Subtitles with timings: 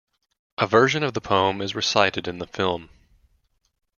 [0.57, 2.89] A version of the poem is recited in the film.